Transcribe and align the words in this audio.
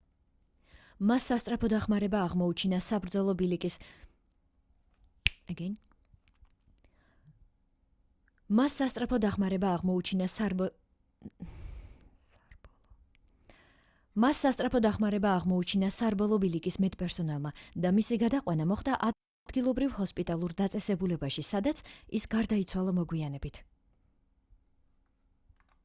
მას 1.09 1.25
სასწრაფო 1.31 1.67
დახმარება 1.71 2.19
აღმოუჩინა 9.71 10.29
სარბოლო 15.97 16.39
ბილიკის 16.45 16.79
მედპერსონალმა 16.85 17.53
და 17.85 17.93
მისი 18.01 18.19
გადაყვანა 18.27 18.69
მოხდა 18.75 18.99
ადგილობრივ 19.11 19.95
ჰოსპიტალურ 20.01 20.57
დაწესებულებაში 20.65 21.49
სადაც 21.53 21.87
ის 22.21 22.29
გარდაიცვალა 22.37 22.99
მოგვიანებით 23.01 23.65